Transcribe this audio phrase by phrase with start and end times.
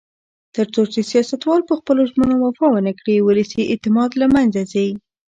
[0.55, 4.87] تر څو چې سیاستوال په خپلو ژمنو وفا ونکړي، ولسي اعتماد له منځه ځي.